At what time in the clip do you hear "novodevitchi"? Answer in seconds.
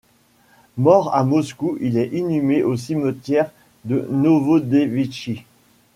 4.09-5.45